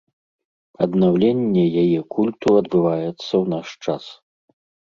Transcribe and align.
Аднаўленне 0.85 1.65
яе 1.83 1.99
культу 2.15 2.47
адбываецца 2.63 3.25
ў 3.41 3.45
наш 3.55 3.67
час. 3.85 4.03